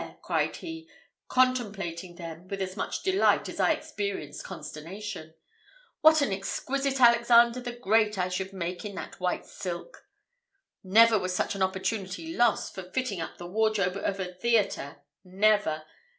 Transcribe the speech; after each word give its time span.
cried 0.23 0.55
he, 0.55 0.89
contemplating 1.27 2.15
them 2.15 2.47
with 2.47 2.59
as 2.59 2.75
much 2.75 3.03
delight 3.03 3.47
as 3.47 3.59
I 3.59 3.71
experienced 3.71 4.43
consternation. 4.43 5.35
"What 5.99 6.21
an 6.23 6.33
exquisite 6.33 6.99
Alexander 6.99 7.59
the 7.59 7.73
Great 7.73 8.17
I 8.17 8.27
should 8.27 8.51
make 8.51 8.83
in 8.83 8.95
that 8.95 9.19
white 9.19 9.45
silk! 9.45 10.07
Never 10.83 11.19
was 11.19 11.35
such 11.35 11.53
an 11.53 11.61
opportunity 11.61 12.35
lost, 12.35 12.73
for 12.73 12.89
fitting 12.89 13.21
up 13.21 13.37
the 13.37 13.45
wardrobe 13.45 13.95
of 13.95 14.19
a 14.19 14.33
theatre 14.33 15.03
never! 15.23 15.83